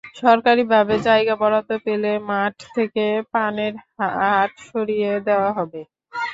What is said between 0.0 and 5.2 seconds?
সরকারিভাবে জায়গা বরাদ্দ পেলে মাঠ থেকে পানের হাট সরিয়ে